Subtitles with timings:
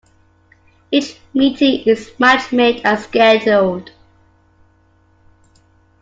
[0.89, 3.91] Each meeting is match-made and scheduled.